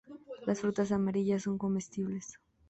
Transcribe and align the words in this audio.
Las 0.47 0.61
frutas 0.61 0.91
amarillas 0.91 1.43
son 1.43 1.59
comestibles. 1.59 2.39